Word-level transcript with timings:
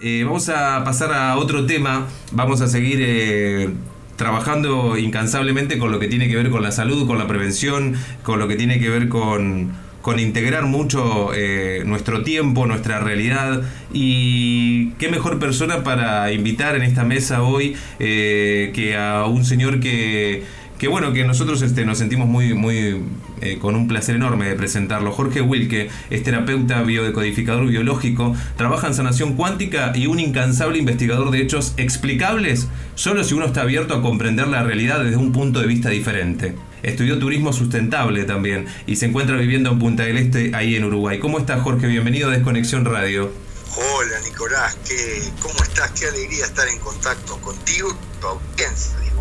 Eh, 0.00 0.22
vamos 0.24 0.48
a 0.48 0.82
pasar 0.84 1.12
a 1.12 1.36
otro 1.36 1.66
tema. 1.66 2.06
Vamos 2.32 2.60
a 2.60 2.66
seguir 2.66 2.98
eh, 3.00 3.70
trabajando 4.16 4.96
incansablemente 4.96 5.78
con 5.78 5.92
lo 5.92 5.98
que 5.98 6.08
tiene 6.08 6.28
que 6.28 6.36
ver 6.36 6.50
con 6.50 6.62
la 6.62 6.72
salud, 6.72 7.06
con 7.06 7.18
la 7.18 7.26
prevención, 7.26 7.94
con 8.22 8.38
lo 8.38 8.48
que 8.48 8.56
tiene 8.56 8.80
que 8.80 8.88
ver 8.88 9.08
con, 9.08 9.72
con 10.00 10.18
integrar 10.18 10.64
mucho 10.64 11.32
eh, 11.34 11.82
nuestro 11.86 12.22
tiempo, 12.22 12.66
nuestra 12.66 13.00
realidad. 13.00 13.62
Y 13.92 14.90
qué 14.92 15.08
mejor 15.08 15.38
persona 15.38 15.84
para 15.84 16.32
invitar 16.32 16.74
en 16.76 16.82
esta 16.82 17.04
mesa 17.04 17.42
hoy 17.42 17.76
que 17.98 18.96
a 18.98 19.26
un 19.26 19.44
señor 19.44 19.80
que 19.80 20.44
que 20.82 20.88
bueno, 20.88 21.12
que 21.12 21.22
nosotros 21.22 21.62
este, 21.62 21.84
nos 21.84 21.98
sentimos 21.98 22.26
muy, 22.26 22.54
muy 22.54 22.96
eh, 23.42 23.58
con 23.58 23.76
un 23.76 23.88
placer 23.88 24.16
enorme 24.16 24.48
de 24.48 24.54
presentarlo. 24.54 25.12
Jorge 25.12 25.40
Wilke 25.40 25.90
es 26.10 26.22
terapeuta 26.22 26.82
biodecodificador 26.82 27.66
biológico, 27.66 28.34
trabaja 28.56 28.86
en 28.86 28.94
sanación 28.94 29.34
cuántica 29.34 29.92
y 29.94 30.06
un 30.06 30.20
incansable 30.20 30.78
investigador 30.78 31.30
de 31.30 31.42
hechos 31.42 31.74
explicables 31.76 32.68
solo 32.94 33.24
si 33.24 33.34
uno 33.34 33.46
está 33.46 33.62
abierto 33.62 33.94
a 33.94 34.02
comprender 34.02 34.48
la 34.48 34.62
realidad 34.62 35.02
desde 35.02 35.16
un 35.16 35.32
punto 35.32 35.60
de 35.60 35.66
vista 35.66 35.90
diferente. 35.90 36.54
Estudió 36.82 37.18
turismo 37.18 37.52
sustentable 37.52 38.24
también 38.24 38.66
y 38.86 38.96
se 38.96 39.06
encuentra 39.06 39.36
viviendo 39.36 39.70
en 39.70 39.78
Punta 39.78 40.04
del 40.04 40.18
Este, 40.18 40.54
ahí 40.54 40.74
en 40.74 40.84
Uruguay. 40.84 41.18
¿Cómo 41.18 41.38
estás, 41.38 41.60
Jorge? 41.60 41.86
Bienvenido 41.86 42.28
a 42.28 42.32
Desconexión 42.32 42.84
Radio. 42.84 43.30
Hola, 43.76 44.20
Nicolás. 44.24 44.76
¿qué, 44.86 45.22
¿Cómo 45.40 45.62
estás? 45.62 45.90
Qué 45.92 46.06
alegría 46.06 46.44
estar 46.44 46.68
en 46.68 46.78
contacto 46.78 47.40
contigo 47.40 47.96
audiencia 48.22 49.11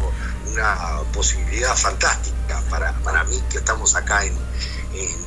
una 0.51 1.01
posibilidad 1.13 1.75
fantástica 1.75 2.61
para, 2.69 2.93
para 2.99 3.23
mí 3.25 3.41
que 3.49 3.57
estamos 3.57 3.95
acá 3.95 4.25
en, 4.25 4.37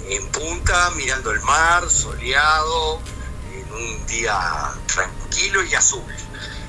en, 0.09 0.29
Punta, 0.29 0.91
mirando 0.91 1.31
el 1.31 1.41
mar, 1.41 1.89
soleado, 1.89 3.01
en 3.53 3.73
un 3.73 4.07
día 4.07 4.73
tranquilo 4.87 5.63
y 5.65 5.75
azul. 5.75 6.03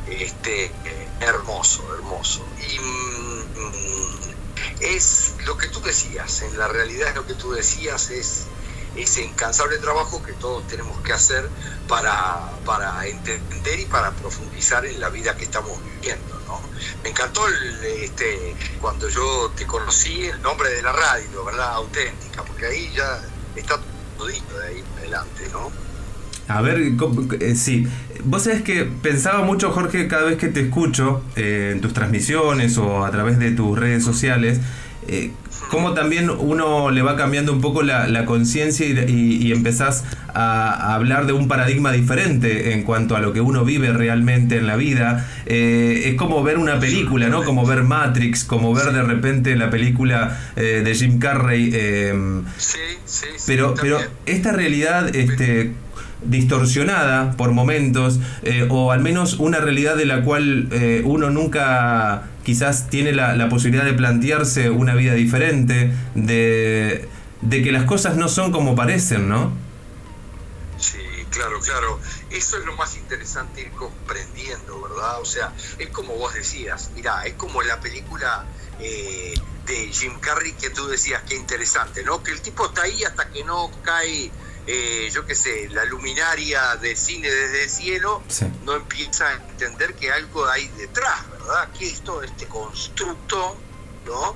Este, 0.07 0.71
hermoso, 1.19 1.83
hermoso. 1.95 2.45
Y 2.69 2.79
mm, 2.79 3.25
es 4.81 5.33
lo 5.45 5.57
que 5.57 5.67
tú 5.67 5.81
decías, 5.81 6.41
en 6.43 6.57
la 6.57 6.67
realidad 6.67 7.15
lo 7.15 7.25
que 7.25 7.33
tú 7.33 7.51
decías 7.53 8.09
es 8.11 8.45
ese 8.95 9.23
incansable 9.23 9.77
trabajo 9.77 10.23
que 10.23 10.33
todos 10.33 10.65
tenemos 10.67 11.01
que 11.01 11.11
hacer 11.11 11.49
para, 11.87 12.51
para 12.65 13.05
entender 13.07 13.79
y 13.79 13.85
para 13.85 14.11
profundizar 14.11 14.85
en 14.85 14.99
la 14.99 15.09
vida 15.09 15.35
que 15.35 15.43
estamos 15.43 15.77
viviendo. 15.83 16.34
Me 17.03 17.09
encantó 17.09 17.47
el, 17.47 17.83
este, 18.03 18.55
cuando 18.81 19.09
yo 19.09 19.51
te 19.55 19.65
conocí 19.65 20.25
el 20.25 20.41
nombre 20.41 20.69
de 20.69 20.81
la 20.81 20.91
radio, 20.91 21.45
¿verdad? 21.45 21.73
Auténtica, 21.73 22.43
porque 22.43 22.65
ahí 22.65 22.91
ya 22.95 23.21
está 23.55 23.79
todito 24.17 24.57
de 24.57 24.67
ahí 24.67 24.83
adelante, 24.97 25.47
¿no? 25.51 25.71
A 26.47 26.61
ver, 26.61 26.79
eh, 26.79 27.55
sí. 27.55 27.87
Vos 28.23 28.43
sabés 28.43 28.61
que 28.61 28.85
pensaba 28.85 29.43
mucho, 29.43 29.71
Jorge, 29.71 30.07
cada 30.07 30.25
vez 30.25 30.37
que 30.37 30.47
te 30.47 30.61
escucho 30.61 31.23
eh, 31.35 31.71
en 31.73 31.81
tus 31.81 31.93
transmisiones 31.93 32.77
o 32.77 33.03
a 33.03 33.11
través 33.11 33.39
de 33.39 33.51
tus 33.51 33.77
redes 33.77 34.03
sociales, 34.03 34.59
eh, 35.07 35.31
cómo 35.69 35.93
también 35.93 36.29
uno 36.29 36.91
le 36.91 37.01
va 37.01 37.15
cambiando 37.15 37.53
un 37.53 37.61
poco 37.61 37.83
la, 37.83 38.25
conciencia 38.25 38.85
y, 38.87 39.51
empezás 39.51 40.03
a, 40.33 40.93
hablar 40.95 41.25
de 41.25 41.33
un 41.33 41.47
paradigma 41.47 41.91
diferente 41.91 42.73
en 42.73 42.83
cuanto 42.83 43.15
a 43.15 43.19
lo 43.19 43.33
que 43.33 43.41
uno 43.41 43.65
vive 43.65 43.93
realmente 43.93 44.57
en 44.57 44.67
la 44.67 44.75
vida. 44.75 45.27
Eh, 45.45 46.03
es 46.05 46.15
como 46.15 46.43
ver 46.43 46.57
una 46.57 46.79
película, 46.79 47.29
¿no? 47.29 47.43
Como 47.43 47.65
ver 47.65 47.83
Matrix, 47.83 48.43
como 48.43 48.73
ver 48.73 48.91
de 48.91 49.03
repente 49.03 49.55
la 49.55 49.69
película 49.69 50.39
eh, 50.55 50.81
de 50.83 50.95
Jim 50.95 51.19
Carrey. 51.19 51.71
Sí, 52.57 52.79
sí, 53.05 53.27
sí. 53.35 53.43
Pero, 53.47 53.75
pero 53.79 53.99
esta 54.25 54.51
realidad, 54.51 55.15
este 55.15 55.71
distorsionada 56.25 57.31
por 57.37 57.51
momentos, 57.51 58.19
eh, 58.43 58.67
o 58.69 58.91
al 58.91 59.01
menos 59.01 59.35
una 59.39 59.59
realidad 59.59 59.95
de 59.95 60.05
la 60.05 60.23
cual 60.23 60.69
uno 61.03 61.29
nunca 61.29 62.23
quizás 62.45 62.89
tiene 62.89 63.11
la, 63.11 63.49
posibilidad 63.49 63.83
de 63.83 63.93
plantearse 63.93 64.69
una 64.69 64.93
vida 64.93 65.13
diferente, 65.13 65.91
de, 66.13 67.09
que 67.49 67.71
las 67.71 67.83
cosas 67.85 68.15
no 68.15 68.29
son 68.29 68.51
como 68.51 68.75
parecen, 68.75 69.27
¿no? 69.27 69.51
Sí, 70.77 70.99
claro, 71.31 71.59
claro. 71.59 71.99
Eso 72.29 72.57
es 72.57 72.65
lo 72.65 72.75
más 72.75 72.95
interesante 72.97 73.61
ir 73.61 73.71
comprendiendo, 73.71 74.81
¿verdad? 74.81 75.19
O 75.19 75.25
sea, 75.25 75.51
es 75.79 75.89
como 75.89 76.13
vos 76.15 76.33
decías, 76.33 76.91
mira, 76.95 77.25
es 77.25 77.33
como 77.33 77.61
la 77.63 77.79
película 77.79 78.45
eh, 78.79 79.33
de 79.65 79.75
Jim 79.91 80.19
Carrey 80.19 80.53
que 80.53 80.69
tú 80.69 80.87
decías, 80.87 81.23
qué 81.27 81.35
interesante, 81.35 82.03
¿no? 82.03 82.21
Que 82.21 82.31
el 82.31 82.41
tipo 82.41 82.67
está 82.67 82.83
ahí 82.83 83.03
hasta 83.03 83.29
que 83.29 83.43
no 83.43 83.71
cae 83.83 84.31
eh, 84.67 85.09
yo 85.13 85.25
qué 85.25 85.35
sé, 85.35 85.69
la 85.69 85.85
luminaria 85.85 86.75
de 86.77 86.95
cine 86.95 87.29
desde 87.29 87.63
el 87.63 87.69
cielo, 87.69 88.23
no 88.63 88.75
empieza 88.75 89.27
a 89.27 89.33
entender 89.33 89.95
que 89.95 90.11
algo 90.11 90.47
hay 90.47 90.67
detrás, 90.69 91.29
¿verdad? 91.29 91.71
Que 91.77 91.87
esto, 91.87 92.23
este 92.23 92.47
constructo, 92.47 93.57
¿no? 94.05 94.35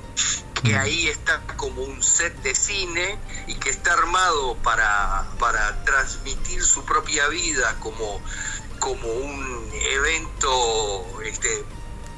Que 0.62 0.76
mm. 0.76 0.80
ahí 0.80 1.08
está 1.08 1.42
como 1.58 1.82
un 1.82 2.04
set 2.04 2.36
de 2.44 2.54
cine 2.54 3.18
y 3.48 3.56
que 3.56 3.70
está 3.70 3.94
armado 3.94 4.56
para, 4.58 5.28
para 5.40 5.84
transmitir 5.84 6.64
su 6.64 6.84
propia 6.86 7.28
vida 7.30 7.76
como, 7.80 8.22
como 8.80 9.08
un 9.08 9.72
evento 9.74 11.22
este, 11.24 11.66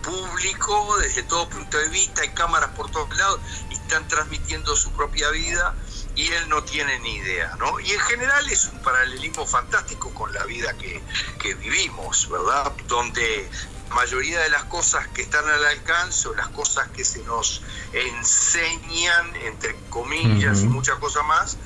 público 0.02 0.98
desde 0.98 1.24
todo 1.24 1.48
punto 1.50 1.78
de 1.78 1.88
vista, 1.90 2.24
hay 2.24 2.30
cámaras 2.30 2.72
por 2.72 2.92
todos 2.92 3.16
lados 3.18 3.40
y 3.70 3.76
están 3.76 4.08
transmitiendo 4.08 4.76
su 4.76 4.92
propia 4.92 5.30
vida 5.30 5.76
y 6.16 6.28
él 6.28 6.50
no 6.50 6.64
tiene 6.64 7.00
ni 7.00 7.16
idea, 7.16 7.56
¿no? 7.58 7.80
Y 7.80 7.92
en 7.92 8.00
general 8.00 8.50
es 8.50 8.66
un 8.66 8.82
paralelismo 8.82 9.46
fantástico 9.46 10.14
con 10.14 10.34
la 10.34 10.44
vida 10.46 10.76
que, 10.78 11.02
vivimos, 11.56 12.30
¿verdad? 12.30 12.72
Donde 12.88 13.50
la 13.90 13.96
mayoría 13.96 14.40
de 14.42 14.50
las 14.50 14.64
cosas 14.66 15.08
que 15.10 15.22
están 15.22 15.48
al 15.48 15.66
alcance 15.66 16.28
o 16.28 16.36
las 16.36 16.50
cosas 16.50 16.90
que 16.90 17.04
se 17.06 17.24
nos 17.24 17.62
enseñan, 17.94 19.36
entre 19.38 19.76
comillas, 19.90 20.62
y 20.62 20.68
muchas 20.68 20.98
cosas 21.00 21.26
más, 21.26 21.58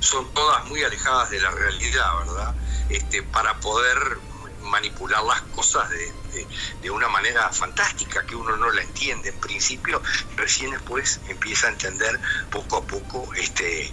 son 0.00 0.32
todas 0.34 0.64
muy 0.66 0.82
alejadas 0.82 1.30
de 1.30 1.40
la 1.40 1.50
realidad, 1.50 2.18
¿verdad? 2.26 2.54
Este, 2.88 3.22
para 3.22 3.58
poder 3.60 4.18
manipular 4.64 5.22
las 5.24 5.42
cosas 5.54 5.88
de, 5.90 6.90
una 6.90 7.08
manera 7.08 7.50
fantástica, 7.50 8.24
que 8.24 8.36
uno 8.36 8.56
no 8.56 8.70
la 8.70 8.82
entiende 8.82 9.30
en 9.30 9.40
principio, 9.40 10.00
recién 10.36 10.70
después 10.70 11.20
empieza 11.28 11.66
a 11.66 11.70
entender 11.70 12.20
poco 12.50 12.76
a 12.76 12.82
poco 12.82 13.34
este, 13.34 13.92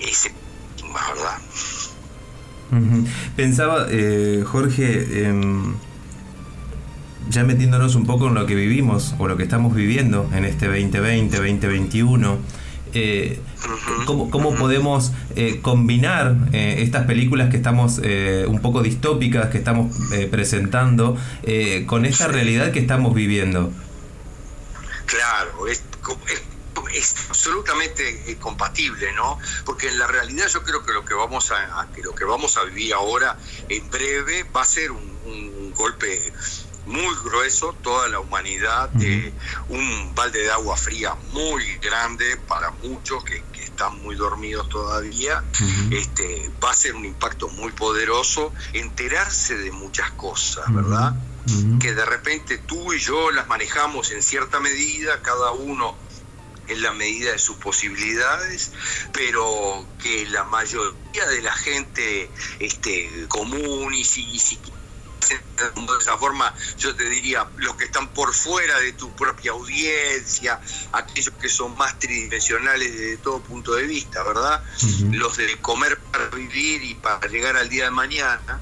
ese 0.00 0.32
¿verdad? 0.82 1.38
Pensaba, 3.36 3.86
eh, 3.90 4.44
Jorge, 4.46 5.26
em, 5.26 5.74
ya 7.28 7.44
metiéndonos 7.44 7.94
un 7.94 8.06
poco 8.06 8.28
en 8.28 8.34
lo 8.34 8.46
que 8.46 8.54
vivimos 8.54 9.14
o 9.18 9.28
lo 9.28 9.36
que 9.36 9.42
estamos 9.42 9.74
viviendo 9.74 10.30
en 10.32 10.44
este 10.44 10.66
2020, 10.66 11.36
2021, 11.36 12.38
eh, 12.94 13.40
cómo, 14.06 14.54
podemos 14.54 15.12
eh, 15.36 15.60
combinar 15.60 16.36
eh, 16.52 16.76
estas 16.78 17.06
películas 17.06 17.50
que 17.50 17.56
estamos 17.56 17.98
un 17.98 18.60
poco 18.60 18.82
distópicas, 18.82 19.50
que 19.50 19.58
estamos 19.58 19.94
presentando, 20.30 21.16
con 21.86 22.04
esta 22.04 22.28
realidad 22.28 22.72
que 22.72 22.78
estamos 22.78 23.14
viviendo. 23.14 23.72
Claro, 25.06 25.66
es, 25.66 25.82
es, 26.92 27.14
absolutamente 27.28 28.36
compatible, 28.38 29.12
¿no? 29.12 29.38
Porque 29.64 29.88
en 29.88 29.98
la 29.98 30.06
realidad 30.06 30.48
yo 30.48 30.62
creo 30.62 30.84
que 30.84 30.92
lo 30.92 31.04
que 31.04 31.14
vamos 31.14 31.50
a, 31.50 31.88
que 31.94 32.02
lo 32.02 32.14
que 32.14 32.24
vamos 32.24 32.56
a 32.56 32.64
vivir 32.64 32.94
ahora 32.94 33.36
en 33.68 33.88
breve 33.90 34.44
va 34.54 34.62
a 34.62 34.66
ser 34.66 34.90
un, 34.90 35.18
un 35.26 35.72
golpe 35.74 36.32
muy 36.88 37.14
grueso, 37.24 37.74
toda 37.82 38.08
la 38.08 38.18
humanidad, 38.20 38.88
de 38.90 39.32
un 39.68 40.14
balde 40.14 40.40
de 40.40 40.50
agua 40.50 40.76
fría 40.76 41.14
muy 41.32 41.64
grande 41.76 42.36
para 42.48 42.70
muchos 42.70 43.22
que, 43.24 43.42
están 43.58 44.02
muy 44.02 44.16
dormidos 44.16 44.68
todavía. 44.68 45.44
este, 45.90 46.50
va 46.62 46.70
a 46.70 46.74
ser 46.74 46.96
un 46.96 47.04
impacto 47.04 47.48
muy 47.48 47.70
poderoso, 47.70 48.52
enterarse 48.72 49.56
de 49.56 49.70
muchas 49.70 50.10
cosas, 50.12 50.64
¿verdad? 50.74 51.14
Que 51.80 51.94
de 51.94 52.04
repente 52.04 52.58
tú 52.58 52.92
y 52.92 52.98
yo 52.98 53.30
las 53.30 53.46
manejamos 53.46 54.10
en 54.10 54.22
cierta 54.22 54.58
medida, 54.58 55.22
cada 55.22 55.52
uno 55.52 55.96
en 56.68 56.82
la 56.82 56.92
medida 56.92 57.32
de 57.32 57.38
sus 57.38 57.56
posibilidades, 57.56 58.72
pero 59.12 59.86
que 60.02 60.26
la 60.26 60.44
mayoría 60.44 61.26
de 61.28 61.42
la 61.42 61.52
gente 61.52 62.30
este, 62.58 63.26
común 63.28 63.94
y, 63.94 64.00
y, 64.02 64.38
de 65.36 65.98
esa 66.00 66.16
forma, 66.16 66.54
yo 66.78 66.94
te 66.94 67.08
diría, 67.08 67.48
los 67.56 67.76
que 67.76 67.84
están 67.84 68.08
por 68.12 68.34
fuera 68.34 68.78
de 68.80 68.92
tu 68.92 69.14
propia 69.14 69.52
audiencia, 69.52 70.60
aquellos 70.92 71.34
que 71.40 71.48
son 71.48 71.76
más 71.76 71.98
tridimensionales 71.98 72.92
desde 72.92 73.16
todo 73.18 73.42
punto 73.42 73.74
de 73.74 73.84
vista, 73.84 74.22
¿verdad? 74.22 74.62
Los 75.10 75.36
de 75.36 75.60
comer 75.60 75.98
para 76.10 76.28
vivir 76.30 76.82
y 76.82 76.94
para 76.94 77.26
llegar 77.28 77.56
al 77.56 77.68
día 77.68 77.84
de 77.84 77.90
mañana, 77.90 78.60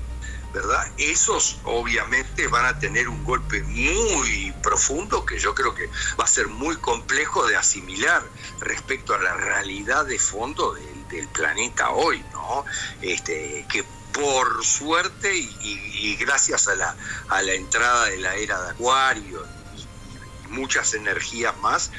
¿verdad? 0.52 0.90
Esos 0.96 1.58
obviamente 1.64 2.46
van 2.48 2.64
a 2.64 2.78
tener 2.78 3.08
un 3.08 3.22
golpe 3.24 3.62
muy 3.62 4.54
profundo 4.62 5.26
que 5.26 5.38
yo 5.38 5.54
creo 5.54 5.74
que 5.74 5.88
va 6.18 6.24
a 6.24 6.28
ser 6.28 6.48
muy 6.48 6.76
complejo 6.76 7.46
de 7.46 7.56
asimilar 7.56 8.22
respecto 8.60 9.14
a 9.14 9.18
la 9.18 9.34
realidad 9.34 10.06
de 10.06 10.18
fondo 10.18 10.72
del, 10.72 11.08
del 11.08 11.28
planeta 11.28 11.90
hoy, 11.90 12.24
¿no? 12.32 12.64
Este, 13.02 13.66
que 13.70 13.84
por 14.16 14.64
suerte 14.64 15.36
y, 15.36 16.16
gracias 16.16 16.68
a 16.68 16.74
la, 16.74 16.96
a 17.28 17.42
la 17.42 17.52
entrada 17.52 18.06
de 18.06 18.18
la 18.18 18.34
era 18.36 18.60
de 18.62 18.70
Acuario 18.70 19.44
y, 19.76 20.52
muchas 20.52 20.94
energías 20.94 21.54
más, 21.58 21.90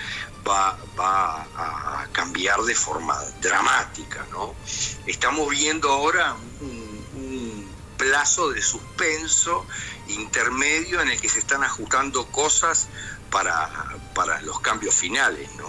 va, 0.48 0.78
va, 1.00 1.44
a 1.56 2.08
cambiar 2.12 2.62
de 2.62 2.74
forma 2.74 3.16
dramática. 3.42 4.26
¿no? 4.32 4.56
Estamos 5.06 5.50
viendo 5.50 5.90
ahora 5.92 6.36
un, 6.62 6.98
plazo 7.98 8.52
de 8.52 8.62
suspenso 8.62 9.66
intermedio 10.08 11.02
en 11.02 11.10
el 11.10 11.20
que 11.20 11.28
se 11.30 11.40
están 11.40 11.64
ajustando 11.64 12.28
cosas 12.28 12.90
para, 13.32 13.70
para 14.14 14.40
los 14.44 14.60
cambios 14.60 14.94
finales. 14.94 15.50
¿no? 15.58 15.66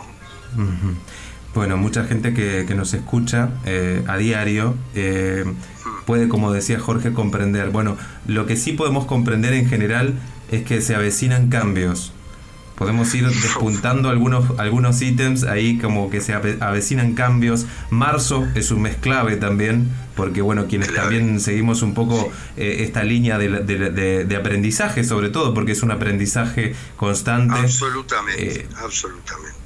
Bueno, 1.55 1.77
mucha 1.77 2.05
gente 2.05 2.35
que, 2.35 2.75
nos 2.75 2.93
escucha 2.95 3.49
eh, 3.65 4.05
a 4.06 4.17
diario 4.17 4.77
eh, 4.95 5.45
puede, 6.08 6.26
como 6.26 6.50
decía 6.50 6.81
Jorge, 6.81 7.12
comprender. 7.12 7.69
Bueno, 7.69 7.99
lo 8.26 8.46
que 8.46 8.56
sí 8.56 8.72
podemos 8.72 9.05
comprender 9.05 9.52
en 9.52 9.69
general 9.69 10.14
es 10.50 10.62
que 10.62 10.81
se 10.81 10.94
avecinan 10.94 11.50
cambios. 11.50 12.14
Podemos 12.76 13.14
ir 13.14 13.28
despuntando 13.28 14.08
algunos, 14.08 14.58
algunos 14.58 15.02
ítems 15.02 15.44
ahí 15.44 15.76
como 15.76 16.08
que 16.08 16.22
se 16.22 16.32
avecinan 16.32 17.12
cambios. 17.12 17.66
Marzo 17.90 18.49
es 18.55 18.70
un 18.70 18.81
mes 18.81 18.96
clave 18.96 19.37
también, 19.37 19.90
porque 20.16 20.40
bueno, 20.40 20.66
quienes 20.66 20.94
también 20.94 21.40
seguimos 21.40 21.82
un 21.82 21.93
poco 21.93 22.32
eh, 22.56 22.76
esta 22.81 23.04
línea 23.04 23.37
de, 23.37 24.34
aprendizaje 24.34 25.04
sobre 25.04 25.28
todo, 25.28 25.52
porque 25.52 25.72
es 25.72 25.82
un 25.82 25.90
aprendizaje 25.90 26.75
constante. 26.96 27.61
Absolutamente, 27.61 28.66
absolutamente. 28.82 29.58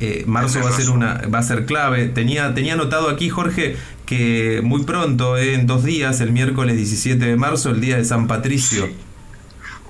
Eh, 0.00 0.24
marzo 0.26 0.60
va 0.62 0.70
a 0.70 0.72
ser 0.72 0.90
una 0.90 1.22
va 1.28 1.40
a 1.40 1.42
ser 1.42 1.66
clave. 1.66 2.06
Tenía, 2.06 2.54
tenía 2.54 2.74
notado 2.74 3.10
aquí, 3.10 3.28
Jorge, 3.28 3.76
que 4.06 4.60
muy 4.62 4.84
pronto, 4.84 5.36
eh, 5.36 5.54
en 5.54 5.66
dos 5.66 5.84
días, 5.84 6.20
el 6.20 6.32
miércoles 6.32 6.76
17 6.76 7.24
de 7.24 7.36
marzo, 7.36 7.70
el 7.70 7.80
día 7.80 7.96
de 7.96 8.04
San 8.04 8.26
Patricio. 8.26 8.88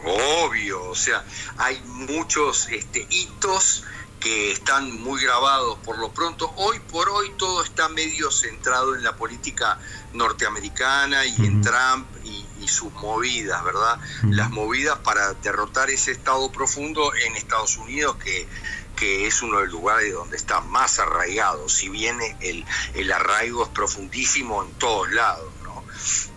Obvio, 0.05 0.85
o 0.91 0.95
sea, 0.95 1.25
hay 1.57 1.81
muchos 2.09 2.69
este, 2.71 3.07
hitos 3.11 3.85
que 4.25 4.53
están 4.53 4.91
muy 5.03 5.23
grabados 5.23 5.79
por 5.85 5.99
lo 5.99 6.11
pronto. 6.11 6.51
Hoy 6.57 6.81
por 6.91 7.11
hoy 7.11 7.31
todo 7.37 7.63
está 7.63 7.91
medio 7.91 8.31
centrado 8.31 8.97
en 8.97 9.05
la 9.05 9.17
política 9.17 9.79
norteamericana 10.15 11.27
y 11.27 11.45
en 11.45 11.61
Trump 11.61 12.07
y, 12.25 12.43
sus 12.67 12.91
movidas, 12.95 13.63
¿verdad? 13.63 14.01
Las 14.23 14.51
movidas 14.51 14.99
para 15.01 15.35
derrotar 15.35 15.91
ese 15.91 16.13
estado 16.13 16.51
profundo 16.51 17.15
en 17.15 17.37
Estados 17.37 17.77
Unidos 17.77 18.17
que 18.17 18.49
que 18.97 19.27
es 19.27 19.43
uno 19.43 19.59
de 19.59 19.65
los 19.65 19.73
lugares 19.73 20.13
donde 20.13 20.37
está 20.37 20.61
más 20.61 20.99
arraigado, 20.99 21.69
si 21.69 21.89
bien 21.89 22.19
el, 22.41 22.65
el 22.95 23.13
arraigo 23.13 23.65
es 23.65 23.69
profundísimo 23.71 24.63
en 24.63 24.73
todos 24.75 25.11
lados, 25.13 25.53
¿no? 25.63 25.85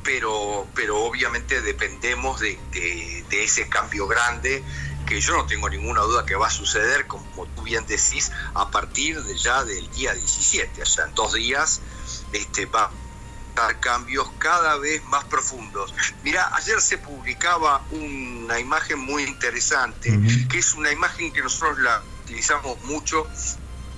pero, 0.04 0.68
pero 0.74 1.04
obviamente 1.04 1.62
dependemos 1.62 2.39
de, 2.39 2.57
de, 2.71 3.44
ese 3.44 3.68
cambio 3.68 4.07
grande 4.07 4.63
que 5.06 5.19
yo 5.21 5.36
no 5.36 5.45
tengo 5.45 5.69
ninguna 5.69 6.01
duda 6.01 6.25
que 6.25 6.36
va 6.36 6.48
a 6.48 6.51
suceder, 6.51 7.07
como 7.07 7.45
tú 7.56 7.63
bien 7.63 7.86
decís, 7.88 8.31
a 8.54 8.71
partir 8.71 9.21
de 9.24 9.38
ya 9.38 9.63
del 9.63 9.89
día 9.92 10.13
17, 10.13 10.81
o 10.81 10.86
sea, 10.86 11.06
en 11.06 11.15
dos 11.15 11.33
días 11.33 11.81
este, 12.33 12.65
va 12.65 12.86
a 12.86 12.92
dar 13.56 13.80
cambios 13.80 14.30
cada 14.38 14.77
vez 14.77 15.03
más 15.06 15.24
profundos. 15.25 15.94
Mira, 16.24 16.56
ayer 16.56 16.81
se 16.81 16.98
publicaba 16.98 17.81
una 17.92 18.60
imagen 18.60 19.00
muy 19.00 19.24
interesante, 19.24 20.19
que 20.50 20.60
es 20.60 20.74
una 20.74 20.92
imagen 20.92 21.31
que 21.31 21.42
nosotros 21.42 21.80
la 21.80 22.01
utilizamos 22.27 22.77
mucho 22.83 23.25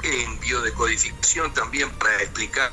en 0.04 0.40
biodecodificación 0.40 1.52
también 1.52 1.90
para 1.98 2.22
explicar 2.22 2.72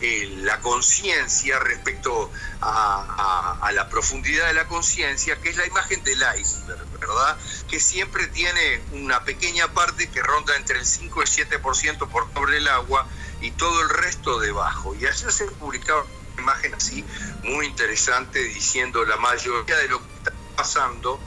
eh, 0.00 0.34
la 0.42 0.60
conciencia 0.60 1.60
respecto 1.60 2.30
a, 2.60 3.70
la 3.72 3.88
profundidad 3.88 4.48
de 4.48 4.54
la 4.54 4.66
conciencia, 4.66 5.40
que 5.40 5.50
es 5.50 5.56
la 5.56 5.64
imagen 5.64 6.02
del 6.02 6.20
iceberg, 6.38 6.84
¿verdad? 6.98 7.38
Que 7.68 7.78
siempre 7.78 8.26
tiene 8.26 8.82
una 8.92 9.22
pequeña 9.22 9.72
parte 9.72 10.10
que 10.10 10.20
ronda 10.20 10.56
entre 10.56 10.80
el 10.80 10.84
5 10.84 11.20
y 11.20 11.40
el 11.40 11.48
7% 11.62 12.08
por 12.08 12.26
sobre 12.34 12.56
el 12.56 12.66
agua 12.66 13.06
y 13.40 13.52
todo 13.52 13.80
el 13.82 13.88
resto 13.88 14.40
debajo. 14.40 14.94
Y 14.96 15.06
ayer 15.06 15.32
se 15.32 15.44
publicaba 15.44 16.04
una 16.34 16.42
imagen 16.42 16.74
así 16.74 17.04
muy 17.44 17.66
interesante 17.66 18.40
diciendo 18.40 19.04
la 19.04 19.16
mayoría 19.16 19.76
de 19.76 19.88
lo 19.88 20.00
que 20.00 20.14
está 20.14 20.32
pasando 20.56 21.20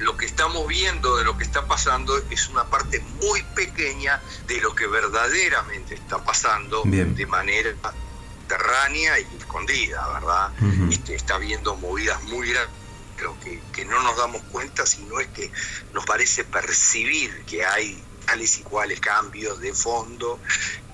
lo 0.00 0.16
que 0.16 0.26
estamos 0.26 0.66
viendo 0.66 1.16
de 1.16 1.24
lo 1.24 1.36
que 1.36 1.44
está 1.44 1.66
pasando 1.66 2.16
es 2.30 2.48
una 2.48 2.64
parte 2.64 3.00
muy 3.22 3.42
pequeña 3.54 4.20
de 4.46 4.60
lo 4.60 4.74
que 4.74 4.86
verdaderamente 4.86 5.94
está 5.94 6.24
pasando 6.24 6.82
de 6.84 7.26
manera 7.26 7.70
terránea 8.48 9.18
y 9.20 9.26
escondida, 9.38 10.08
¿verdad? 10.08 10.50
Este, 10.90 11.14
está 11.14 11.38
viendo 11.38 11.76
movidas 11.76 12.22
muy 12.24 12.50
grandes 12.50 12.80
pero 13.20 13.38
que, 13.40 13.60
que 13.70 13.84
no 13.84 14.02
nos 14.02 14.16
damos 14.16 14.40
cuenta, 14.44 14.86
sino 14.86 15.20
es 15.20 15.28
que 15.28 15.52
nos 15.92 16.06
parece 16.06 16.42
percibir 16.42 17.44
que 17.44 17.66
hay 17.66 18.02
tales 18.30 18.58
y 18.58 18.62
cuales 18.62 19.00
cambios 19.00 19.60
de 19.60 19.74
fondo 19.74 20.38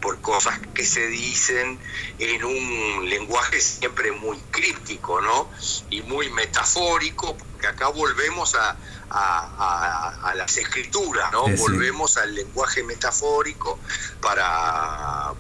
por 0.00 0.20
cosas 0.20 0.58
que 0.74 0.84
se 0.86 1.06
dicen 1.06 1.78
en 2.18 2.44
un 2.44 3.08
lenguaje 3.08 3.60
siempre 3.60 4.12
muy 4.12 4.38
críptico, 4.50 5.20
¿no? 5.20 5.50
Y 5.90 6.02
muy 6.02 6.30
metafórico, 6.30 7.36
porque 7.36 7.66
acá 7.66 7.88
volvemos 7.88 8.54
a, 8.54 8.76
a, 9.10 10.32
las 10.34 10.56
escrituras, 10.56 11.30
¿no? 11.32 11.46
Volvemos 11.56 12.16
al 12.16 12.34
lenguaje 12.34 12.82
metafórico 12.82 13.78
para 14.20 15.32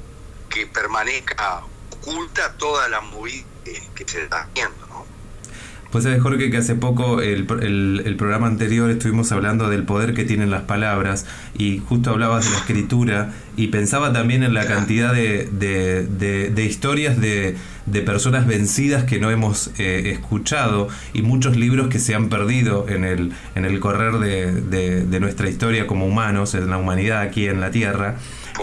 que 0.50 0.66
permanezca 0.66 1.62
oculta 1.90 2.56
toda 2.56 2.88
la 2.88 3.00
movida 3.00 3.46
que 3.94 4.06
se 4.06 4.22
está 4.22 4.42
haciendo. 4.42 4.85
Pues 5.90 6.04
sabes, 6.04 6.20
Jorge, 6.20 6.50
que 6.50 6.56
hace 6.56 6.74
poco, 6.74 7.20
el, 7.22 7.46
el, 8.04 8.16
programa 8.16 8.48
anterior, 8.48 8.90
estuvimos 8.90 9.30
hablando 9.30 9.70
del 9.70 9.84
poder 9.84 10.14
que 10.14 10.24
tienen 10.24 10.50
las 10.50 10.62
palabras 10.62 11.26
y 11.56 11.78
justo 11.78 12.10
hablabas 12.10 12.44
de 12.44 12.50
la 12.50 12.56
escritura 12.58 13.32
y 13.56 13.68
pensaba 13.68 14.12
también 14.12 14.42
en 14.42 14.52
la 14.52 14.66
cantidad 14.66 15.14
de, 15.14 15.48
de, 15.50 16.50
de, 16.50 16.64
historias 16.64 17.20
de, 17.20 17.56
personas 18.04 18.46
vencidas 18.46 19.04
que 19.04 19.20
no 19.20 19.30
hemos 19.30 19.70
eh, 19.78 20.10
escuchado 20.10 20.88
y 21.14 21.22
muchos 21.22 21.56
libros 21.56 21.88
que 21.88 22.00
se 22.00 22.14
han 22.14 22.28
perdido 22.28 22.86
en 22.88 23.04
el, 23.04 23.32
en 23.54 23.64
el 23.64 23.78
correr 23.78 24.18
de, 24.18 25.20
nuestra 25.20 25.48
historia 25.48 25.86
como 25.86 26.06
humanos, 26.06 26.54
en 26.54 26.68
la 26.68 26.78
humanidad 26.78 27.20
aquí 27.20 27.46
en 27.46 27.60
la 27.60 27.70
Tierra. 27.70 28.16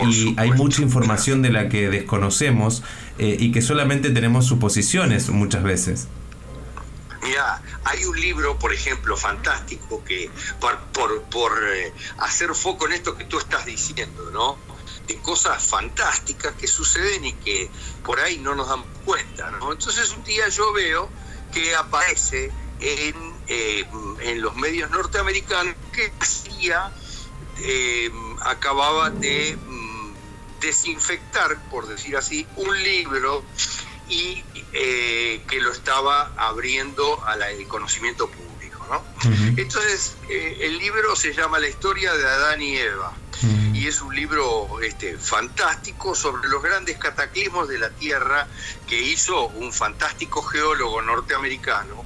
y 0.06 0.36
hay 0.38 0.52
mucha 0.52 0.82
información 0.82 1.42
de 1.42 1.52
la 1.52 1.70
que 1.70 1.90
desconocemos 1.90 2.84
eh, 3.18 3.38
y 3.40 3.52
que 3.52 3.62
solamente 3.62 4.10
tenemos 4.10 4.46
suposiciones 4.46 5.30
muchas 5.30 5.64
veces. 5.64 6.08
Mira, 7.24 7.62
hay 7.86 8.04
un 8.04 8.20
libro, 8.20 8.60
por 8.60 8.74
ejemplo, 8.74 9.16
fantástico 9.16 10.04
que 10.04 10.30
por, 10.60 11.74
eh, 11.74 11.94
hacer 12.18 12.54
foco 12.54 12.86
en 12.88 12.94
esto 12.94 13.18
que 13.18 13.24
tú 13.24 13.40
estás 13.40 13.66
diciendo, 13.66 14.30
¿no? 14.32 14.58
De 15.08 15.18
cosas 15.20 15.64
fantásticas 15.64 16.54
que 16.56 16.68
suceden 16.68 17.24
y 17.24 17.34
que 17.34 17.72
por 18.04 18.20
ahí 18.20 18.40
no 18.40 18.56
nos 18.56 18.68
damos 18.68 18.88
cuenta, 19.06 19.52
¿no? 19.52 19.72
Entonces 19.72 20.12
un 20.12 20.24
día 20.26 20.50
yo 20.50 20.74
veo 20.74 21.10
que 21.54 21.74
aparece 21.76 22.52
en, 22.82 23.34
eh, 23.48 23.86
los 24.36 24.56
medios 24.56 24.92
norteamericanos 24.92 25.76
que 25.94 26.12
hacía, 26.20 26.92
eh, 27.60 28.12
acababa 28.42 29.12
de 29.12 29.56
mm, 29.56 30.14
desinfectar, 30.60 31.70
por 31.70 31.88
decir 31.88 32.18
así, 32.18 32.46
un 32.58 32.84
libro 32.84 33.46
y 34.10 34.44
eh, 34.74 35.44
que 35.48 35.60
lo 35.62 35.72
estaba 35.72 36.34
abriendo 36.38 37.24
al 37.26 37.42
conocimiento 37.68 38.30
público. 38.30 38.86
¿no? 38.90 39.04
Entonces, 39.58 40.16
eh, 40.30 40.58
el 40.62 40.78
libro 40.78 41.16
se 41.16 41.34
llama 41.34 41.60
La 41.60 41.68
historia 41.68 42.14
de 42.14 42.26
Adán 42.26 42.62
y 42.62 42.78
Eva. 42.78 43.14
Y 43.74 43.88
es 43.88 44.02
un 44.02 44.16
libro 44.16 44.80
este, 44.82 45.18
fantástico 45.18 46.16
sobre 46.16 46.48
los 46.48 46.64
grandes 46.64 46.98
cataclismos 46.98 47.68
de 47.68 47.80
la 47.80 47.90
Tierra 47.90 48.48
que 48.88 49.02
hizo 49.02 49.48
un 49.48 49.74
fantástico 49.74 50.42
geólogo 50.42 51.02
norteamericano. 51.02 52.06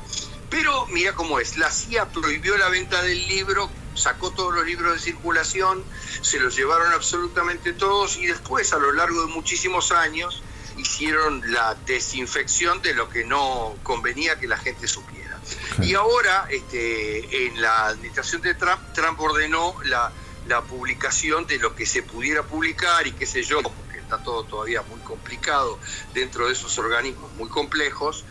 Pero 0.49 0.87
mira 0.87 1.13
cómo 1.13 1.39
es, 1.39 1.57
la 1.57 1.69
CIA 1.69 2.09
prohibió 2.09 2.57
la 2.57 2.69
venta 2.69 3.03
del 3.03 3.27
libro, 3.27 3.69
sacó 3.93 4.31
todos 4.31 4.55
los 4.55 4.65
libros 4.65 4.93
de 4.93 4.99
circulación, 4.99 5.83
se 6.21 6.39
los 6.39 6.55
llevaron 6.55 6.91
absolutamente 6.93 7.73
todos 7.73 8.17
y 8.17 8.27
después 8.27 8.71
a 8.73 8.77
lo 8.77 8.93
largo 8.93 9.27
de 9.27 9.27
muchísimos 9.27 9.91
años 9.91 10.41
hicieron 10.77 11.41
la 11.51 11.75
desinfección 11.85 12.81
de 12.81 12.93
lo 12.93 13.09
que 13.09 13.23
no 13.23 13.75
convenía 13.83 14.39
que 14.39 14.47
la 14.47 14.57
gente 14.57 14.87
supiera. 14.87 15.39
Y 15.81 15.93
ahora, 15.93 16.47
este, 16.49 17.47
en 17.47 17.61
la 17.61 17.87
administración 17.87 18.41
de 18.41 18.53
Trump, 18.55 18.81
Trump 18.93 19.19
ordenó 19.19 19.75
la, 19.85 20.11
la 20.47 20.61
publicación 20.61 21.47
de 21.47 21.57
lo 21.59 21.75
que 21.75 21.85
se 21.85 22.03
pudiera 22.03 22.43
publicar 22.43 23.07
y 23.07 23.11
qué 23.11 23.25
sé 23.25 23.43
yo, 23.43 23.61
porque 23.61 23.99
está 23.99 24.23
todo 24.23 24.43
todavía 24.43 24.81
muy 24.83 24.99
complicado 25.01 25.79
dentro 26.13 26.47
de 26.47 26.53
esos 26.53 26.77
organismos 26.77 27.31
muy 27.33 27.49
complejos. 27.49 28.25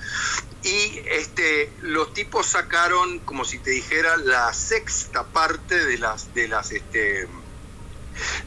Y 0.62 1.00
este, 1.06 1.72
los 1.82 2.12
tipos 2.12 2.46
sacaron, 2.46 3.20
como 3.20 3.44
si 3.44 3.58
te 3.58 3.70
dijera, 3.70 4.16
la 4.16 4.52
sexta 4.52 5.24
parte 5.24 5.84
de 5.84 5.98
las, 5.98 6.34
de 6.34 6.48
las 6.48 6.72
este, 6.72 7.28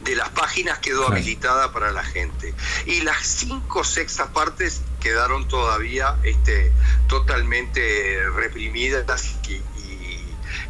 de 0.02 0.16
las 0.16 0.28
páginas 0.30 0.78
quedó 0.78 1.08
habilitada 1.08 1.72
para 1.72 1.92
la 1.92 2.04
gente. 2.04 2.54
Y 2.86 3.00
las 3.02 3.24
cinco 3.24 3.84
sextas 3.84 4.28
partes 4.28 4.82
quedaron 5.00 5.48
todavía 5.48 6.16
este, 6.22 6.72
totalmente 7.08 8.28
reprimidas 8.30 9.36
y, 9.48 9.62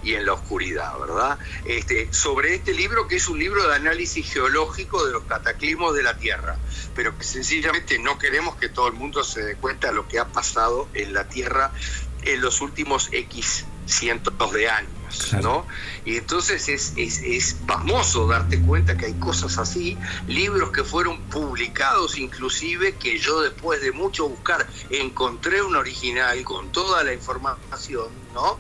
y 0.03 0.15
en 0.15 0.27
la 0.27 0.33
oscuridad, 0.33 0.99
¿verdad? 0.99 1.39
Este, 1.65 2.13
sobre 2.13 2.55
este 2.55 2.73
libro, 2.73 3.09
que 3.09 3.17
es 3.17 3.29
un 3.29 3.39
libro 3.39 3.67
de 3.69 3.75
análisis 3.75 4.33
geológico 4.33 5.05
de 5.05 5.13
los 5.13 5.25
cataclismos 5.25 5.95
de 5.95 6.03
la 6.03 6.17
Tierra, 6.17 6.57
pero 6.95 7.17
que 7.17 7.25
sencillamente 7.25 7.99
no 7.99 8.19
queremos 8.19 8.57
que 8.57 8.69
todo 8.69 8.89
el 8.89 8.95
mundo 8.95 9.25
se 9.25 9.43
dé 9.43 9.57
cuenta 9.57 9.89
de 9.89 9.95
lo 9.95 10.09
que 10.09 10.19
ha 10.19 10.27
pasado 10.27 10.89
en 10.95 11.13
la 11.13 11.29
Tierra 11.29 11.73
en 12.23 12.41
los 12.41 12.61
últimos 12.61 13.09
X 13.13 13.65
cientos 13.87 14.53
de 14.53 14.69
años. 14.69 15.00
¿No? 15.43 15.67
Y 16.05 16.17
entonces 16.17 16.69
es, 16.69 16.93
es, 16.97 17.21
es 17.23 17.55
pasmoso 17.67 18.27
darte 18.27 18.61
cuenta 18.61 18.97
que 18.97 19.07
hay 19.07 19.15
cosas 19.15 19.59
así, 19.59 19.97
libros 20.27 20.71
que 20.71 20.85
fueron 20.85 21.21
publicados 21.23 22.19
inclusive, 22.19 22.95
que 22.97 23.19
yo 23.19 23.41
después 23.41 23.81
de 23.81 23.93
mucho 23.93 24.29
buscar 24.29 24.67
encontré 24.91 25.63
un 25.63 25.77
original 25.77 26.43
con 26.45 26.71
toda 26.71 27.03
la 27.05 27.13
información, 27.13 28.09
¿no? 28.35 28.59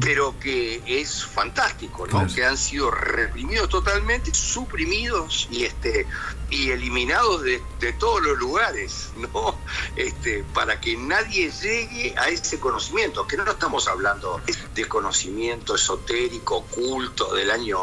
Pero 0.00 0.38
que 0.38 0.82
es 0.86 1.24
fantástico, 1.24 2.06
¿no? 2.06 2.26
Que 2.26 2.44
han 2.44 2.56
sido 2.56 2.90
reprimidos 2.90 3.68
totalmente, 3.68 4.32
suprimidos 4.34 5.48
y 5.50 5.64
este 5.64 6.06
y 6.48 6.70
eliminados 6.70 7.42
de, 7.42 7.60
de, 7.80 7.92
todos 7.94 8.22
los 8.22 8.38
lugares, 8.38 9.10
¿no? 9.16 9.58
Este, 9.96 10.44
para 10.54 10.80
que 10.80 10.96
nadie 10.96 11.50
llegue 11.50 12.14
a 12.16 12.28
ese 12.28 12.60
conocimiento, 12.60 13.26
que 13.26 13.36
no 13.36 13.50
estamos 13.50 13.88
hablando 13.88 14.40
de 14.74 14.84
conocimiento 14.86 15.74
esotérico, 15.86 16.56
oculto 16.56 17.32
del 17.34 17.50
año 17.50 17.78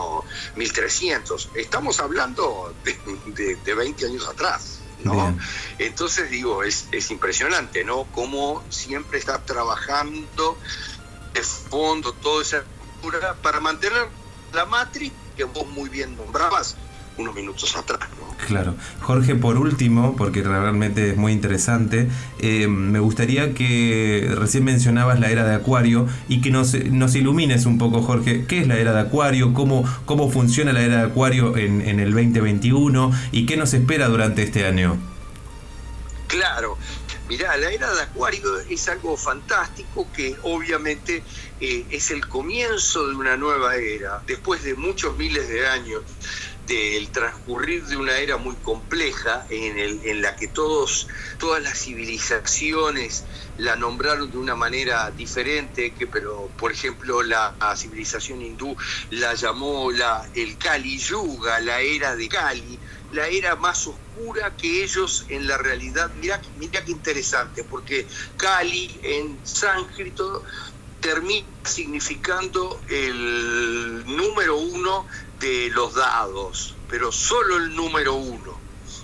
1300, 0.56 1.52
estamos 1.56 2.02
hablando 2.02 2.76
de, 2.84 3.56
de, 3.56 3.74
20 3.74 4.06
años 4.06 4.28
atrás. 4.28 4.80
¿no? 5.04 5.38
Entonces 5.80 6.30
digo, 6.30 6.64
es, 6.64 6.88
es 6.92 7.12
impresionante, 7.12 7.84
¿no? 7.84 8.06
Cómo 8.12 8.64
siempre 8.70 9.20
está 9.20 9.44
trabajando 9.44 10.58
de 11.34 11.42
fondo 11.42 12.14
toda 12.14 12.42
esa 12.42 12.64
cultura 13.02 13.36
para 13.42 13.60
mantener 13.60 14.08
la 14.54 14.66
matriz 14.66 15.12
que 15.36 15.46
vos 15.46 15.68
muy 15.68 15.90
bien 15.90 16.16
nombrabas 16.16 16.76
unos 17.18 17.36
minutos 17.36 17.76
atrás. 17.76 18.00
Claro. 18.48 18.76
Jorge, 19.02 19.36
por 19.36 19.58
último, 19.58 20.16
porque 20.18 20.42
realmente 20.42 21.12
es 21.12 21.18
muy 21.18 21.32
interesante, 21.32 22.10
eh, 22.40 22.68
me 22.68 23.00
gustaría 23.00 23.54
que 23.54 24.32
recién 24.36 24.64
mencionabas 24.64 25.20
la 25.20 25.30
era 25.30 25.46
de 25.46 25.56
Acuario 25.56 26.08
y 26.28 26.42
que 26.42 26.52
nos, 26.52 26.74
nos 26.74 27.16
ilumines 27.16 27.66
un 27.66 27.78
poco, 27.78 28.02
Jorge, 28.02 28.46
qué 28.46 28.60
es 28.60 28.68
la 28.68 28.78
era 28.78 28.94
de 28.94 29.02
Acuario, 29.02 29.54
cómo, 29.54 29.86
cómo 30.06 30.30
funciona 30.30 30.74
la 30.74 30.82
era 30.82 30.98
de 30.98 31.04
Acuario 31.04 31.56
en, 31.58 31.82
en 31.82 32.00
el 32.00 32.12
2021 32.12 33.12
y 33.32 33.46
qué 33.46 33.58
nos 33.58 33.74
espera 33.74 34.08
durante 34.08 34.44
este 34.44 34.66
año. 34.66 34.98
Claro, 36.28 36.78
Mirá, 37.30 37.56
la 37.58 37.72
era 37.72 37.92
de 37.94 38.02
Acuario 38.02 38.60
es 38.70 38.88
algo 38.90 39.16
fantástico 39.16 40.08
que 40.14 40.36
obviamente 40.44 41.24
eh, 41.62 41.86
es 41.90 42.12
el 42.12 42.28
comienzo 42.28 43.08
de 43.08 43.16
una 43.16 43.38
nueva 43.38 43.76
era, 43.78 44.22
después 44.28 44.64
de 44.64 44.76
muchos 44.76 45.18
miles 45.18 45.48
de 45.48 45.66
años 45.66 46.02
del 46.68 47.10
transcurrir 47.10 47.86
de 47.86 47.98
una 47.98 48.18
era 48.18 48.38
muy 48.38 48.56
compleja 48.56 49.46
en, 49.50 49.78
el, 49.78 50.00
en 50.06 50.22
la 50.22 50.36
que 50.36 50.48
todos, 50.48 51.08
todas 51.38 51.62
las 51.62 51.78
civilizaciones 51.78 53.26
la 53.58 53.76
nombraron 53.76 54.32
de 54.32 54.38
una 54.38 54.56
manera 54.56 55.12
diferente, 55.12 55.94
que, 55.94 56.08
pero 56.08 56.50
por 56.58 56.72
ejemplo 56.72 57.22
la, 57.22 57.56
civilización 57.76 58.42
hindú 58.42 58.76
la 59.12 59.34
llamó 59.34 59.92
la, 59.92 60.28
el 60.36 60.58
Kali 60.58 60.98
Yuga, 60.98 61.60
la 61.60 61.82
era 61.82 62.16
de 62.16 62.30
Kali, 62.30 62.80
la 63.12 63.28
era 63.28 63.56
más 63.56 63.88
oscura 63.88 64.56
que 64.56 64.84
ellos 64.84 65.26
en 65.30 65.48
la 65.48 65.58
realidad. 65.58 66.12
Mira, 66.20 66.42
mira 66.58 66.84
qué 66.84 66.92
interesante, 66.92 67.64
porque 67.64 68.08
Kali 68.38 69.00
en 69.04 69.38
sánscrito 69.44 70.44
termina 71.04 71.46
significando 71.66 72.82
el 72.88 74.04
número 74.06 74.56
uno 74.58 75.06
de 75.44 75.70
los 75.72 75.94
dados, 75.94 76.74
pero 76.90 77.12
solo 77.12 77.58
el 77.58 77.76
número 77.76 78.14
uno. 78.14 78.58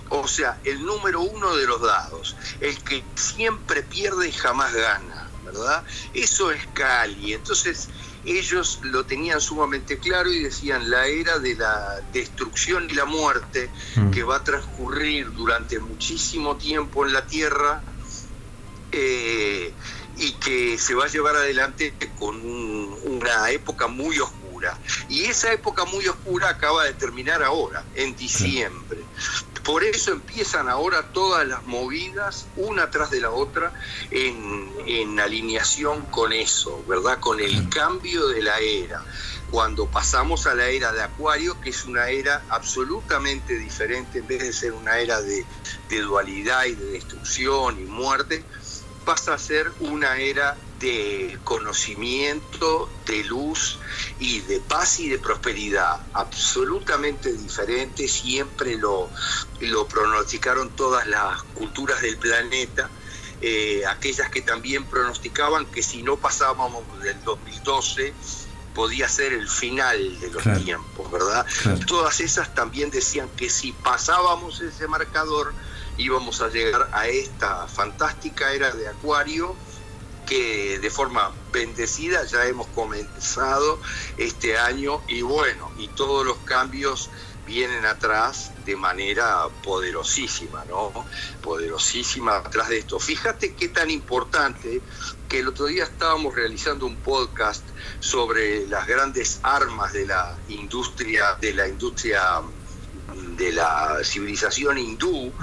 O 0.08 0.26
sea, 0.26 0.58
el 0.64 0.86
número 0.86 1.20
uno 1.20 1.56
de 1.58 1.68
los 1.68 1.82
dados, 1.82 2.36
el 2.62 2.82
que 2.82 3.04
siempre 3.16 3.84
pierde 3.84 4.30
y 4.30 4.32
jamás 4.32 4.74
gana, 4.74 5.30
¿verdad? 5.44 5.84
Eso 6.14 6.50
es 6.52 6.66
Cali. 6.74 7.34
Entonces, 7.34 7.90
ellos 8.26 8.80
lo 8.84 9.06
tenían 9.06 9.42
sumamente 9.42 9.98
claro 9.98 10.32
y 10.32 10.40
decían 10.44 10.90
la 10.90 11.08
era 11.08 11.40
de 11.40 11.56
la 11.56 12.00
destrucción 12.14 12.90
y 12.90 12.94
la 12.94 13.06
muerte 13.06 13.70
mm. 13.98 14.12
que 14.12 14.24
va 14.24 14.38
a 14.38 14.44
transcurrir 14.44 15.32
durante 15.34 15.78
muchísimo 15.80 16.56
tiempo 16.56 17.06
en 17.06 17.12
la 17.12 17.26
Tierra 17.28 17.84
eh, 18.94 19.74
y 20.18 20.32
que 20.34 20.78
se 20.78 20.96
va 20.96 21.06
a 21.06 21.08
llevar 21.10 21.36
adelante 21.36 21.94
con 22.18 22.42
una 22.42 23.52
época 23.52 23.88
muy 23.88 24.20
oscura 24.20 24.39
y 25.08 25.26
esa 25.26 25.52
época 25.54 25.86
muy 25.86 26.08
oscura 26.08 26.50
acaba 26.50 26.84
de 26.84 26.94
terminar 26.94 27.44
ahora, 27.44 27.84
en 27.96 28.16
diciembre. 28.16 29.00
Por 29.64 29.84
eso 29.84 30.12
empiezan 30.12 30.70
ahora 30.70 31.12
todas 31.14 31.48
las 31.48 31.66
movidas, 31.66 32.48
una 32.56 32.90
tras 32.90 33.12
de 33.12 33.22
la 33.22 33.32
otra, 33.32 33.74
en, 34.10 35.20
alineación 35.20 36.02
con 36.08 36.32
eso, 36.32 36.84
¿verdad? 36.88 37.20
Con 37.20 37.40
el 37.40 37.70
cambio 37.70 38.28
de 38.30 38.42
la 38.42 38.60
era 38.60 39.04
cuando 39.52 39.88
pasamos 39.88 40.46
a 40.46 40.54
la 40.54 40.68
era 40.68 40.92
de 40.92 41.02
Acuario, 41.02 41.60
que 41.60 41.72
es 41.72 41.86
una 41.86 42.10
era 42.10 42.44
absolutamente 42.50 43.58
diferente, 43.58 44.20
en 44.20 44.28
vez 44.28 44.44
de 44.44 44.54
ser 44.54 44.74
una 44.74 45.00
era 45.00 45.22
de, 45.22 45.44
de, 45.90 46.02
dualidad 46.02 46.66
y 46.66 46.76
de 46.76 46.86
destrucción 46.86 47.80
y 47.80 47.86
muerte, 47.86 48.44
pasa 49.06 49.34
a 49.34 49.40
ser 49.40 49.72
una 49.80 50.18
era 50.18 50.56
de 50.80 51.38
conocimiento, 51.44 52.90
de 53.06 53.24
luz 53.26 53.78
y 54.20 54.40
de 54.42 54.60
paz 54.60 55.00
y 55.00 55.10
de 55.10 55.20
prosperidad, 55.20 56.00
absolutamente 56.14 57.34
diferente, 57.34 58.08
siempre 58.08 58.78
lo, 58.78 59.10
lo 59.60 59.88
pronosticaron 59.88 60.70
todas 60.72 61.06
las 61.08 61.44
culturas 61.44 62.02
del 62.02 62.18
planeta, 62.18 62.90
eh, 63.42 63.84
aquellas 63.88 64.30
que 64.30 64.42
también 64.42 64.86
pronosticaban 64.86 65.66
que 65.66 65.84
si 65.84 66.02
no 66.04 66.18
pasábamos 66.18 66.84
del 67.02 67.22
2012, 67.24 68.14
podía 68.74 69.10
ser 69.10 69.34
el 69.34 69.50
final 69.50 70.20
de 70.20 70.30
los 70.30 70.44
tiempos, 70.64 71.12
¿verdad? 71.12 71.46
Todas 71.86 72.20
esas 72.22 72.54
también 72.56 72.90
decían 72.92 73.28
que 73.36 73.50
si 73.50 73.74
pasábamos 73.74 74.62
ese 74.62 74.88
marcador 74.88 75.54
íbamos 75.98 76.42
a 76.42 76.48
llegar 76.48 76.90
a 76.94 77.08
esta 77.08 77.68
fantástica 77.68 78.54
era 78.54 78.72
de 78.72 78.88
Acuario 78.88 79.56
que 80.30 80.78
de 80.78 80.90
forma 80.92 81.32
bendecida 81.52 82.24
ya 82.24 82.46
hemos 82.46 82.68
comenzado 82.68 83.82
este 84.18 84.60
año 84.60 85.02
y 85.08 85.24
bueno, 85.24 85.72
y 85.80 85.88
todos 85.88 86.24
los 86.24 86.38
cambios 86.46 87.10
vienen 87.48 87.84
atrás 87.88 88.52
de 88.64 88.76
manera 88.76 89.48
poderosísima, 89.64 90.64
¿no? 90.66 90.94
Poderosísima 91.42 92.38
atrás 92.38 92.70
de 92.70 92.78
esto. 92.78 93.00
Fíjate 93.00 93.56
qué 93.56 93.70
tan 93.70 93.90
importante 93.90 94.82
que 95.28 95.40
el 95.40 95.48
otro 95.48 95.66
día 95.66 95.86
estábamos 95.86 96.36
realizando 96.36 96.86
un 96.86 96.98
podcast 96.98 97.64
sobre 98.00 98.68
las 98.68 98.86
grandes 98.86 99.40
armas 99.42 99.94
de 99.94 100.06
la 100.06 100.38
industria, 100.50 101.38
de 101.42 101.54
la 101.56 101.68
industria 101.68 102.42
de 103.36 103.52
la 103.52 103.98
civilización 104.04 104.78
hindú, 104.78 105.34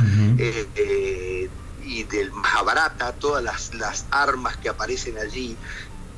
y 1.86 2.04
del 2.04 2.32
Mahabharata, 2.32 3.12
todas 3.12 3.42
las, 3.42 3.74
las 3.74 4.06
armas 4.10 4.56
que 4.56 4.68
aparecen 4.68 5.16
allí, 5.18 5.56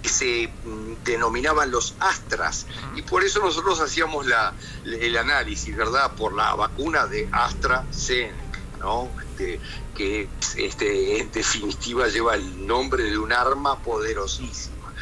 se 0.03 0.49
mm, 0.49 1.05
denominaban 1.05 1.71
los 1.71 1.95
astras 2.01 2.67
y 2.95 3.03
por 3.03 3.25
eso 3.25 3.41
nosotros 3.41 3.81
hacíamos 3.81 4.27
la, 4.27 4.55
el 4.85 5.17
análisis, 5.17 5.77
¿verdad? 5.77 6.13
Por 6.15 6.35
la 6.35 6.55
vacuna 6.55 7.07
de 7.07 7.29
AstraZeneca, 7.31 8.61
¿no? 8.79 9.09
Este, 9.23 9.61
que 9.95 10.29
este, 10.57 11.21
en 11.21 11.31
definitiva 11.33 12.09
lleva 12.09 12.37
el 12.37 12.67
nombre 12.67 13.05
de 13.05 13.19
un 13.19 13.33
arma 13.33 13.79
poderosísima. 13.81 14.93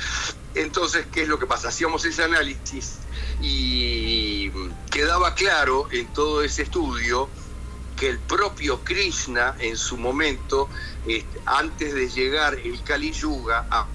Entonces, 0.54 1.06
¿qué 1.12 1.22
es 1.22 1.28
lo 1.28 1.38
que 1.38 1.46
pasa? 1.46 1.68
Hacíamos 1.68 2.04
ese 2.06 2.24
análisis 2.24 2.96
y 3.42 4.50
quedaba 4.90 5.34
claro 5.34 5.88
en 5.92 6.06
todo 6.08 6.42
ese 6.42 6.62
estudio 6.62 7.28
que 7.96 8.08
el 8.08 8.18
propio 8.20 8.84
Krishna 8.84 9.56
en 9.58 9.76
su 9.76 9.96
momento, 9.96 10.68
antes 11.46 11.94
de 11.94 12.08
llegar 12.08 12.54
el 12.54 12.82
Kali 12.84 13.12
Yuga, 13.12 13.66
ha 13.70 13.88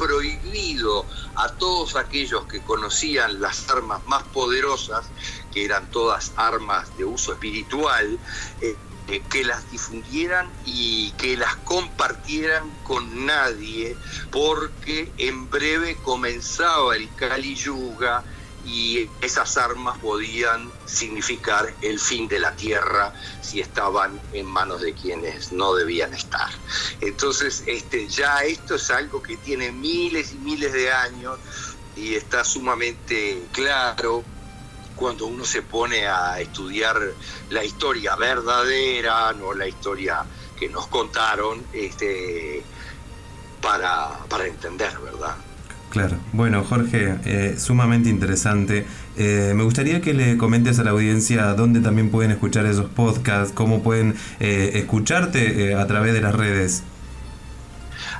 prohibido 0.00 1.06
a 1.36 1.48
todos 1.58 1.94
aquellos 1.96 2.46
que 2.46 2.62
conocían 2.62 3.38
las 3.38 3.68
armas 3.68 4.00
más 4.06 4.22
poderosas, 4.24 5.10
que 5.52 5.64
eran 5.66 5.90
todas 5.90 6.32
armas 6.36 6.96
de 6.96 7.04
uso 7.04 7.34
espiritual, 7.34 8.18
eh, 8.62 8.76
eh, 9.08 9.22
que 9.28 9.44
las 9.44 9.70
difundieran 9.70 10.50
y 10.64 11.12
que 11.12 11.36
las 11.36 11.54
compartieran 11.56 12.70
con 12.82 13.26
nadie, 13.26 13.94
porque 14.30 15.12
en 15.18 15.50
breve 15.50 15.98
comenzaba 16.00 16.96
el 16.96 17.14
Kali 17.14 17.54
Yuga 17.54 18.24
y 18.64 19.08
esas 19.20 19.56
armas 19.56 19.98
podían 19.98 20.70
significar 20.86 21.74
el 21.82 21.98
fin 21.98 22.28
de 22.28 22.38
la 22.38 22.54
tierra 22.56 23.12
si 23.40 23.60
estaban 23.60 24.20
en 24.32 24.46
manos 24.46 24.80
de 24.82 24.94
quienes 24.94 25.52
no 25.52 25.74
debían 25.74 26.12
estar. 26.14 26.50
Entonces, 27.00 27.64
este, 27.66 28.08
ya 28.08 28.42
esto 28.44 28.74
es 28.74 28.90
algo 28.90 29.22
que 29.22 29.36
tiene 29.36 29.72
miles 29.72 30.32
y 30.32 30.38
miles 30.38 30.72
de 30.72 30.92
años 30.92 31.38
y 31.96 32.14
está 32.14 32.44
sumamente 32.44 33.46
claro 33.52 34.24
cuando 34.96 35.26
uno 35.26 35.44
se 35.44 35.62
pone 35.62 36.06
a 36.06 36.40
estudiar 36.40 37.00
la 37.48 37.64
historia 37.64 38.16
verdadera, 38.16 39.32
no 39.32 39.54
la 39.54 39.66
historia 39.66 40.24
que 40.58 40.68
nos 40.68 40.88
contaron, 40.88 41.64
este, 41.72 42.62
para, 43.62 44.18
para 44.28 44.46
entender, 44.46 44.98
¿verdad? 44.98 45.36
Claro. 45.90 46.18
Bueno, 46.32 46.62
Jorge, 46.62 47.16
eh, 47.24 47.56
sumamente 47.58 48.08
interesante. 48.08 48.86
Eh, 49.16 49.52
me 49.56 49.64
gustaría 49.64 50.00
que 50.00 50.14
le 50.14 50.36
comentes 50.36 50.78
a 50.78 50.84
la 50.84 50.92
audiencia 50.92 51.52
dónde 51.54 51.80
también 51.80 52.10
pueden 52.10 52.30
escuchar 52.30 52.64
esos 52.64 52.88
podcasts, 52.88 53.52
cómo 53.52 53.82
pueden 53.82 54.14
eh, 54.38 54.70
escucharte 54.74 55.74
a 55.74 55.84
través 55.88 56.14
de 56.14 56.20
las 56.20 56.34
redes. 56.34 56.84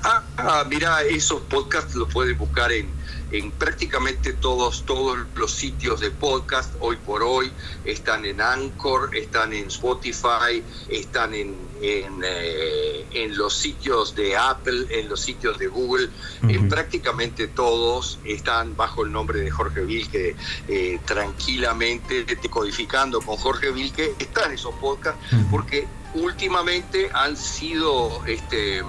Ah, 0.02 0.22
ah, 0.36 0.64
mira, 0.68 1.02
esos 1.02 1.42
podcasts 1.42 1.94
los 1.94 2.12
pueden 2.12 2.36
buscar 2.36 2.72
en, 2.72 2.88
en 3.32 3.50
prácticamente 3.50 4.32
todos, 4.32 4.84
todos 4.84 5.18
los 5.34 5.52
sitios 5.52 6.00
de 6.00 6.10
podcast 6.10 6.74
hoy 6.80 6.96
por 6.96 7.22
hoy. 7.22 7.52
Están 7.84 8.24
en 8.24 8.40
Anchor, 8.40 9.16
están 9.16 9.52
en 9.52 9.68
Spotify, 9.68 10.62
están 10.88 11.34
en, 11.34 11.56
en, 11.80 12.22
eh, 12.24 13.28
los 13.30 13.54
sitios 13.54 14.14
de 14.14 14.36
Apple, 14.36 14.86
en 14.90 15.08
los 15.08 15.20
sitios 15.20 15.58
de 15.58 15.68
Google. 15.68 16.08
En 16.42 16.68
prácticamente 16.68 17.48
todos 17.48 18.18
están 18.24 18.76
bajo 18.76 19.04
el 19.04 19.12
nombre 19.12 19.40
de 19.40 19.50
Jorge 19.50 19.82
Vilke, 19.82 20.36
eh, 20.68 20.98
tranquilamente 21.04 22.24
decodificando 22.24 23.20
con 23.20 23.36
Jorge 23.36 23.70
Vilke. 23.70 24.14
Están 24.18 24.52
esos 24.52 24.74
podcasts 24.74 25.20
porque 25.50 25.86
últimamente 26.14 27.10
han 27.12 27.36
sido 27.36 28.24
este, 28.26 28.82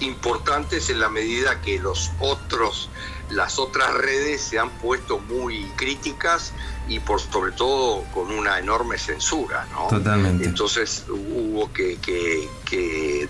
importantes 0.00 0.90
en 0.90 1.00
la 1.00 1.08
medida 1.08 1.60
que 1.60 1.78
los 1.78 2.10
otros 2.20 2.90
las 3.30 3.58
otras 3.58 3.92
redes 3.94 4.40
se 4.40 4.58
han 4.58 4.70
puesto 4.70 5.18
muy 5.18 5.64
críticas 5.76 6.52
y 6.88 7.00
por 7.00 7.20
sobre 7.20 7.52
todo 7.52 8.02
con 8.14 8.32
una 8.32 8.58
enorme 8.58 8.96
censura, 8.98 9.66
¿no? 9.70 9.88
Totalmente. 9.88 10.46
Entonces 10.46 11.04
hubo 11.08 11.70
que, 11.72 12.48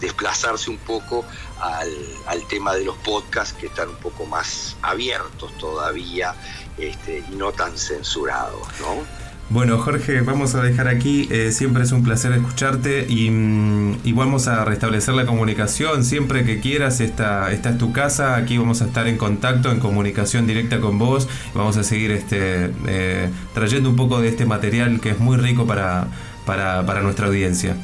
desplazarse 0.00 0.70
un 0.70 0.78
poco 0.78 1.24
al, 1.60 1.92
al, 2.26 2.46
tema 2.46 2.74
de 2.74 2.84
los 2.84 2.96
podcasts 2.98 3.54
que 3.58 3.66
están 3.66 3.88
un 3.88 3.96
poco 3.96 4.26
más 4.26 4.76
abiertos 4.82 5.56
todavía 5.58 6.34
este, 6.76 7.24
y 7.30 7.34
no 7.34 7.52
tan 7.52 7.76
censurados, 7.76 8.68
¿no? 8.80 9.27
Bueno, 9.50 9.78
Jorge, 9.78 10.20
vamos 10.20 10.54
a 10.54 10.62
dejar 10.62 10.88
aquí. 10.88 11.26
Eh, 11.30 11.52
siempre 11.52 11.82
es 11.82 11.92
un 11.92 12.02
placer 12.02 12.32
escucharte 12.32 13.06
mm, 13.08 14.00
y, 14.04 14.12
vamos 14.12 14.46
a 14.46 14.62
restablecer 14.66 15.14
la 15.14 15.24
comunicación. 15.24 16.04
Siempre 16.04 16.44
que 16.44 16.60
quieras, 16.60 17.00
esta, 17.00 17.50
es 17.50 17.78
tu 17.78 17.90
casa. 17.94 18.36
Aquí 18.36 18.58
vamos 18.58 18.82
a 18.82 18.84
estar 18.84 19.08
en 19.08 19.16
contacto, 19.16 19.70
en 19.70 19.80
comunicación 19.80 20.46
directa 20.46 20.80
con 20.82 20.98
vos. 20.98 21.28
Vamos 21.54 21.78
a 21.78 21.82
seguir 21.82 22.10
este, 22.10 22.74
eh, 22.86 23.30
trayendo 23.54 23.88
un 23.88 23.96
poco 23.96 24.20
de 24.20 24.28
este 24.28 24.44
material 24.44 25.00
que 25.00 25.10
es 25.10 25.18
muy 25.18 25.38
rico 25.38 25.66
para, 25.66 26.08
para, 26.44 26.84
para 26.84 27.00
nuestra 27.00 27.28
audiencia. 27.28 27.74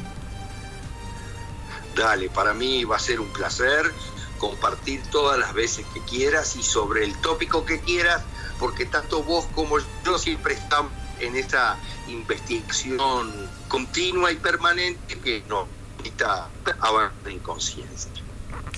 Dale, 1.95 2.29
para 2.29 2.53
mí 2.53 2.83
va 2.83 2.97
a 2.97 2.99
ser 2.99 3.19
un 3.19 3.29
placer 3.29 3.91
compartir 4.37 5.01
todas 5.09 5.39
las 5.39 5.55
veces 5.55 5.83
que 5.95 6.01
quieras 6.01 6.57
y 6.57 6.61
sobre 6.61 7.05
el 7.05 7.15
tópico 7.15 7.65
que 7.65 7.79
quieras, 7.79 8.21
porque 8.59 8.85
tanto 8.85 9.23
vos 9.23 9.47
como 9.55 9.77
yo 10.05 10.19
siempre 10.19 10.53
estamos 10.53 10.91
en 11.19 11.35
esa 11.35 11.77
investigación 12.07 13.31
continua 13.67 14.31
y 14.31 14.35
permanente 14.35 15.17
que 15.19 15.43
nos 15.49 15.67
necesita 15.97 16.47
avanzar 16.79 17.31
en 17.31 17.39
conciencia. 17.39 18.11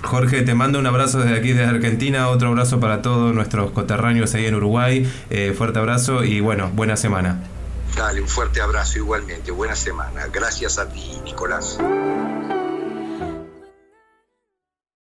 Jorge, 0.04 0.44
te 0.44 0.54
mando 0.54 0.80
un 0.80 0.86
abrazo 0.86 1.20
desde 1.20 1.38
aquí, 1.38 1.54
desde 1.54 1.66
Argentina, 1.66 2.30
otro 2.30 2.50
abrazo 2.50 2.80
para 2.80 3.02
todos 3.02 3.34
nuestros 3.34 3.72
coterráneos 3.72 4.34
ahí 4.36 4.46
en 4.46 4.56
Uruguay, 4.56 5.12
eh, 5.30 5.54
fuerte 5.58 5.80
abrazo 5.80 6.24
y 6.24 6.40
bueno, 6.40 6.70
buena 6.74 6.96
semana. 6.96 7.44
Dale, 7.96 8.22
un 8.22 8.28
fuerte 8.28 8.62
abrazo 8.62 9.00
igualmente, 9.00 9.52
buena 9.52 9.76
semana. 9.76 10.28
Gracias 10.32 10.78
a 10.78 10.88
ti, 10.88 11.20
Nicolás. 11.24 11.80